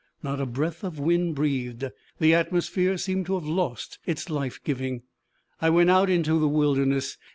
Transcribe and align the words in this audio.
Not 0.23 0.41
a 0.41 0.47
breath 0.47 0.83
of 0.83 0.97
wind 0.97 1.35
breathed; 1.35 1.83
the 2.19 2.33
atmosphere 2.33 2.97
seemed 2.97 3.27
to 3.27 3.35
have 3.35 3.45
lost 3.47 3.99
its 4.07 4.31
life 4.31 4.59
giving. 4.63 5.03
I 5.61 5.69
went 5.69 5.91
out 5.91 6.09
into 6.09 6.39
the 6.39 6.47
wilderness. 6.47 7.19